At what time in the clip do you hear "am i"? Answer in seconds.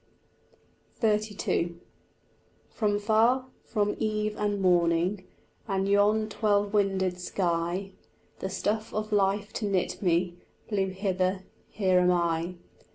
11.99-12.55